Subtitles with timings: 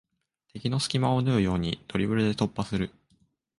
[0.55, 2.91] 敵の隙間を縫うようにドリブルで突破する